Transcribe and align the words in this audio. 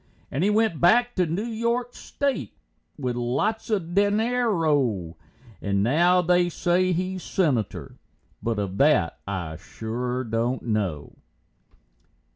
And 0.31 0.43
he 0.43 0.49
went 0.49 0.81
back 0.81 1.13
to 1.17 1.27
Noo 1.27 1.43
York 1.45 1.93
State 1.93 2.57
with 2.97 3.15
lots 3.15 3.69
of 3.69 3.93
dinero, 3.93 5.15
And 5.61 5.83
now 5.83 6.23
they 6.23 6.49
say 6.49 6.91
he's 6.91 7.21
senator, 7.21 7.99
but 8.41 8.57
of 8.57 8.79
that 8.79 9.19
I 9.27 9.57
shore 9.57 10.23
don't 10.23 10.63
know. 10.63 11.17